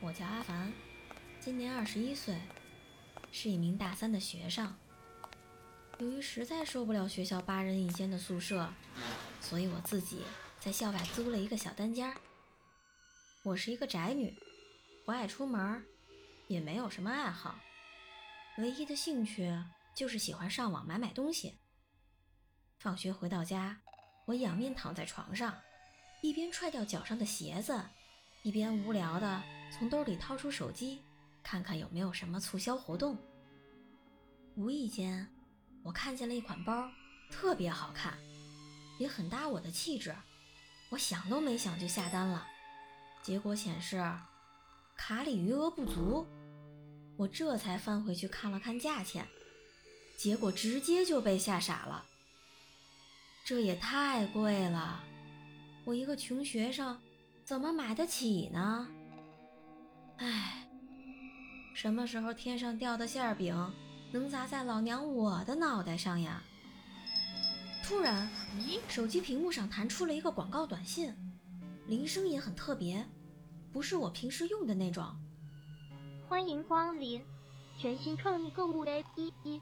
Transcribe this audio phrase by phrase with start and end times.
[0.00, 0.72] 我叫阿凡，
[1.40, 2.38] 今年二十一岁，
[3.32, 4.72] 是一名大三的学生。
[5.98, 8.72] 由于实在受不了学校八人一间的宿舍，
[9.40, 10.22] 所以我自己
[10.60, 12.14] 在校外租了一个小单间。
[13.42, 14.38] 我是一个宅女，
[15.04, 15.84] 不爱出门，
[16.46, 17.58] 也没有什么爱好，
[18.58, 19.52] 唯一的兴趣
[19.96, 21.58] 就是喜欢上网买买东西。
[22.78, 23.80] 放学回到家，
[24.26, 25.60] 我仰面躺在床上，
[26.22, 27.82] 一边踹掉脚上的鞋子。
[28.44, 31.00] 一边无聊的从兜里掏出手机，
[31.42, 33.16] 看看有没有什么促销活动。
[34.56, 35.28] 无意间，
[35.82, 36.90] 我看见了一款包，
[37.30, 38.18] 特别好看，
[38.98, 40.14] 也很搭我的气质。
[40.90, 42.46] 我想都没想就下单了，
[43.22, 44.02] 结果显示
[44.96, 46.26] 卡里余额不足。
[47.16, 49.26] 我这才翻回去看了看价钱，
[50.16, 52.04] 结果直接就被吓傻了。
[53.44, 55.04] 这也太贵了，
[55.84, 56.98] 我一个穷学生。
[57.44, 58.88] 怎么买得起呢？
[60.18, 60.66] 唉，
[61.74, 63.54] 什么时候天上掉的馅饼
[64.10, 66.42] 能砸在老娘我的脑袋上呀？
[67.84, 71.14] 突然，咦，手机屏幕上弹出了一个广告短信，
[71.86, 73.06] 铃声也很特别，
[73.72, 75.04] 不是我平时用的那种。
[76.28, 77.22] 欢迎光临
[77.78, 79.60] 全新创意购物 APP，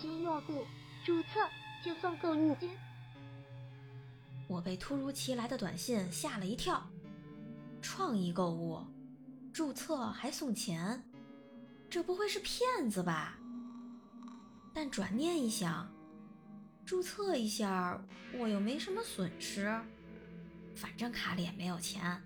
[0.00, 0.64] 新用户
[1.04, 1.28] 注册
[1.84, 2.70] 就送购物金。
[4.46, 6.80] 我被突如其来的短信吓了一跳。
[7.82, 8.80] 创意购物，
[9.54, 11.00] 注册还送钱，
[11.88, 13.38] 这不会是骗子吧？
[14.74, 15.88] 但转念一想，
[16.84, 18.04] 注册一下
[18.36, 19.72] 我又没什么损失，
[20.74, 22.20] 反正卡里也没有钱，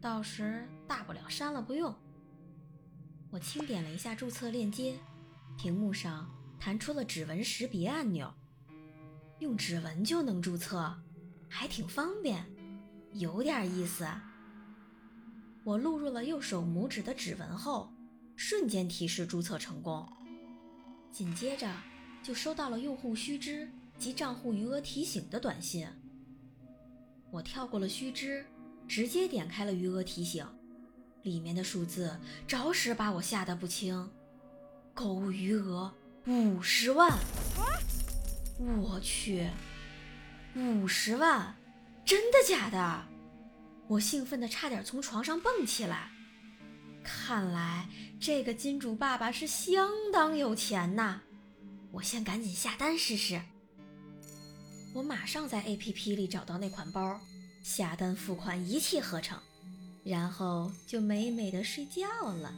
[0.00, 1.92] 到时大不了删了不用。
[3.32, 4.96] 我轻点了一下注册链接，
[5.58, 8.32] 屏幕上弹出了指纹识别按钮，
[9.40, 10.96] 用指纹就能注册，
[11.48, 12.46] 还挺方便，
[13.12, 14.06] 有点意思。
[15.64, 17.90] 我录入了右手拇指的指纹后，
[18.36, 20.06] 瞬间提示注册成功。
[21.10, 21.72] 紧接着
[22.22, 25.88] 就收到了用户须知及账户余额提醒的短信。
[27.30, 28.44] 我跳过了须知，
[28.86, 30.46] 直接点开了余额提醒，
[31.22, 32.14] 里面的数字
[32.46, 34.10] 着实把我吓得不轻。
[34.92, 35.92] 购物余额
[36.26, 37.18] 五十万！
[38.58, 39.48] 我去，
[40.54, 41.56] 五十万，
[42.04, 43.13] 真的假的？
[43.86, 46.10] 我兴奋的差点从床上蹦起来，
[47.02, 51.20] 看来这个金主爸爸是相当有钱呐！
[51.92, 53.40] 我先赶紧下单试试。
[54.94, 57.20] 我马上在 APP 里找到那款包，
[57.62, 59.38] 下单付款一气呵成，
[60.02, 62.54] 然后就美美的睡觉了。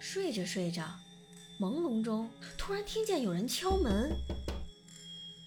[0.00, 0.82] 睡着睡着，
[1.60, 4.10] 朦胧中突然听见有人敲门，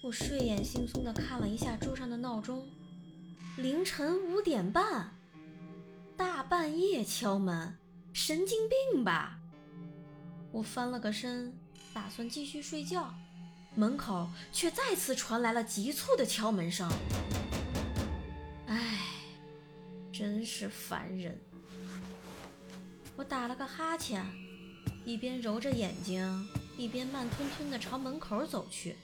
[0.02, 2.66] 我睡眼惺忪的看了一下桌上的闹钟。
[3.56, 5.16] 凌晨五点半，
[6.16, 7.78] 大半夜敲门，
[8.12, 9.38] 神经病吧？
[10.50, 11.56] 我翻了个身，
[11.92, 13.14] 打算继续睡觉，
[13.76, 16.90] 门口却再次传来了急促的敲门声。
[18.66, 18.98] 唉，
[20.12, 21.40] 真是烦人。
[23.14, 24.26] 我打了个哈欠，
[25.04, 28.96] 一边揉着眼睛，一边慢吞吞地朝门口走去。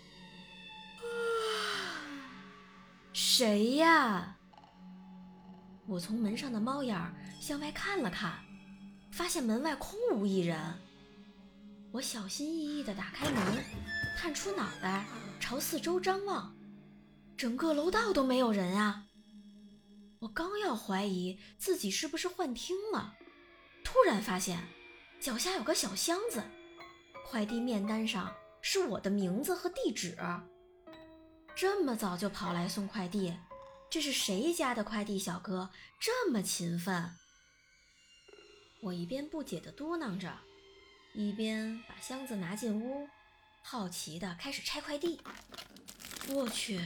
[3.14, 4.38] 谁呀？
[5.90, 8.38] 我从门上的猫眼儿向外看了看，
[9.10, 10.56] 发现门外空无一人。
[11.90, 13.42] 我小心翼翼地打开门，
[14.16, 15.04] 探出脑袋
[15.40, 16.54] 朝四周张望，
[17.36, 19.02] 整个楼道都没有人啊！
[20.20, 23.14] 我刚要怀疑自己是不是幻听了，
[23.82, 24.62] 突然发现
[25.20, 26.40] 脚下有个小箱子，
[27.26, 28.32] 快递面单上
[28.62, 30.16] 是我的名字和地址。
[31.56, 33.34] 这么早就跑来送快递？
[33.90, 37.10] 这是谁家的快递小哥这么勤奋？
[38.82, 40.32] 我一边不解地嘟囔着，
[41.12, 43.08] 一边把箱子拿进屋，
[43.64, 45.20] 好奇地开始拆快递。
[46.28, 46.80] 我去，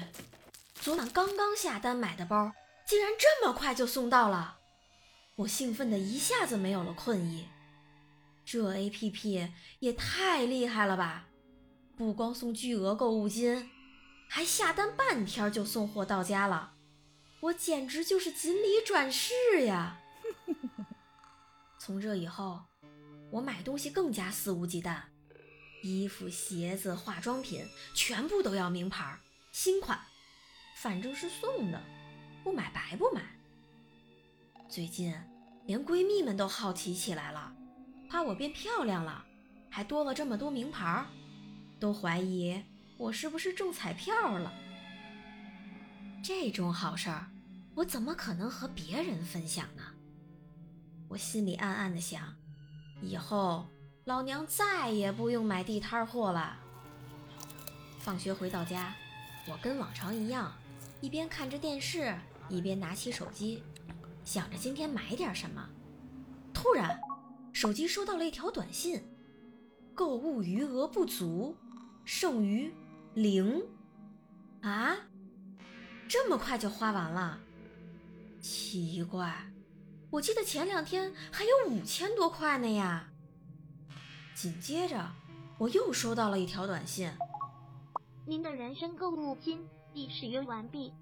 [0.76, 2.50] 昨晚刚刚下单买的包，
[2.86, 4.60] 竟然这么快就送到了！
[5.36, 7.48] 我兴奋的一下子没有了困意。
[8.46, 11.26] 这 APP 也太厉害了吧！
[11.98, 13.70] 不光送巨额购物金，
[14.26, 16.73] 还下单半天就送货到家了。
[17.44, 19.35] 我简直就是锦鲤转世
[19.67, 20.00] 呀！
[21.79, 22.62] 从这以后，
[23.31, 25.02] 我买东西更加肆无忌惮，
[25.82, 27.62] 衣服、鞋子、化妆品
[27.94, 29.19] 全部都要名牌、
[29.52, 30.00] 新款，
[30.76, 31.82] 反正是送的，
[32.43, 33.23] 不买白不买。
[34.67, 35.14] 最近
[35.67, 37.55] 连闺蜜们都好奇起来了，
[38.08, 39.23] 怕我变漂亮了，
[39.69, 41.05] 还多了这么多名牌，
[41.79, 42.64] 都怀疑
[42.96, 44.50] 我是不是中彩票了。
[46.23, 47.31] 这种好事儿，
[47.74, 49.82] 我怎么可能和别人分享呢？
[51.08, 52.34] 我心里暗暗的想，
[53.02, 53.66] 以后
[54.04, 56.56] 老娘再也不用买地摊货了。
[57.98, 58.94] 放学回到家，
[59.48, 60.52] 我跟往常一样，
[61.00, 62.14] 一边看着电视，
[62.48, 63.62] 一边拿起手机，
[64.24, 65.68] 想着今天买点什么。
[66.52, 67.00] 突然，
[67.52, 69.02] 手机收到了一条短信：
[69.94, 71.56] 购物余额不足，
[72.04, 72.72] 剩余
[73.14, 73.62] 零。
[74.62, 74.96] 啊？
[76.06, 77.40] 这么快就花完了？
[78.44, 79.35] 奇怪。
[80.11, 83.08] 我记得前两天还有五千多块呢呀。
[84.35, 85.12] 紧接着，
[85.56, 87.11] 我又收到了一条短信
[88.29, 90.93] ：“您的人生购物金已使用完毕，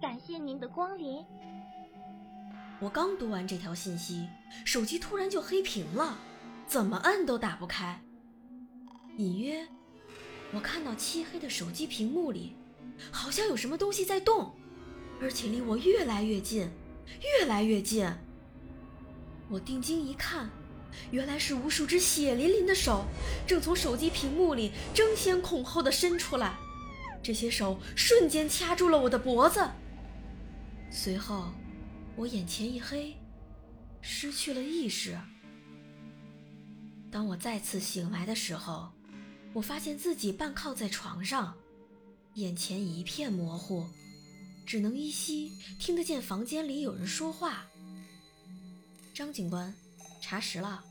[0.00, 1.24] 感谢您的光临。”
[2.78, 4.28] 我刚读完这条信息，
[4.64, 6.16] 手机突然就黑屏了，
[6.68, 8.00] 怎么摁都打不开。
[9.16, 9.66] 隐约，
[10.54, 12.54] 我看到漆黑的手机屏幕里，
[13.10, 14.54] 好像有什么东西在动，
[15.20, 16.70] 而且离我越来越近，
[17.40, 18.10] 越来越近。
[19.48, 20.50] 我定睛一看，
[21.10, 23.04] 原来是无数只血淋淋的手
[23.46, 26.56] 正从手机屏幕里争先恐后的伸出来，
[27.22, 29.66] 这些手瞬间掐住了我的脖子。
[30.90, 31.52] 随后，
[32.16, 33.16] 我眼前一黑，
[34.00, 35.18] 失去了意识。
[37.10, 38.90] 当我再次醒来的时候，
[39.54, 41.54] 我发现自己半靠在床上，
[42.34, 43.86] 眼前一片模糊，
[44.68, 47.64] 只能依稀听得见房间里有人说话。
[49.14, 49.74] 张警官，
[50.20, 50.84] 查实了，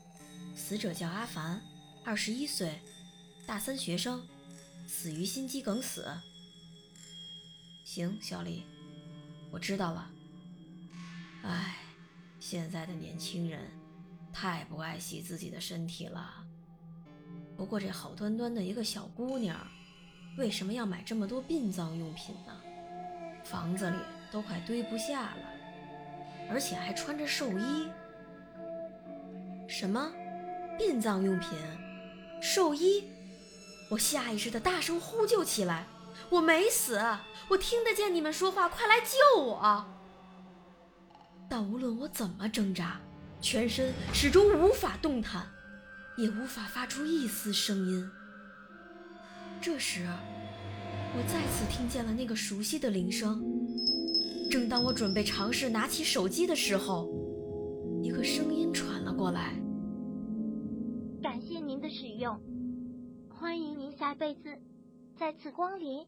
[0.56, 1.62] 死者叫阿凡，
[2.04, 2.80] 二十一岁，
[3.46, 4.26] 大三学生，
[4.88, 6.12] 死于心肌梗死。
[7.84, 8.64] 行，小李，
[9.52, 10.10] 我知道了。
[11.44, 11.76] 唉，
[12.40, 13.70] 现在的年轻人
[14.32, 16.44] 太不爱惜自己的身体了。
[17.56, 19.56] 不过这好端端的一个小姑娘，
[20.36, 22.60] 为什么要买这么多殡葬用品呢？
[23.50, 23.96] 房子里
[24.30, 25.38] 都快堆不下了，
[26.50, 27.88] 而且还穿着寿衣。
[29.66, 30.12] 什么？
[30.76, 31.50] 殡葬用品？
[32.42, 33.10] 寿衣？
[33.90, 35.86] 我下意识的大声呼救起来。
[36.30, 37.00] 我没死，
[37.48, 39.86] 我听得见你们说话，快来救我！
[41.48, 43.00] 但无论我怎么挣扎，
[43.40, 45.46] 全身始终无法动弹，
[46.18, 48.10] 也无法发出一丝声音。
[49.62, 50.06] 这时，
[51.16, 53.42] 我再次听见了那个熟悉的铃声。
[54.50, 57.08] 正当我准备尝试拿起手机的时候，
[58.02, 59.54] 一个声音传了过来。
[61.22, 62.38] 感谢您的使用，
[63.28, 64.56] 欢迎您下辈子
[65.18, 66.06] 再次光临。